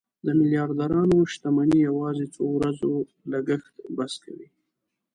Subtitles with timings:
[0.25, 2.91] د میلیاردرانو شتمني یوازې څو ورځو
[3.31, 4.47] لګښت بس کوي.